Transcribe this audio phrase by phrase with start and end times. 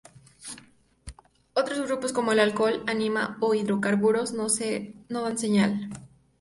[1.53, 4.49] Otros grupos como el alcohol, amina e hidrocarburos no
[5.25, 5.71] dan señal.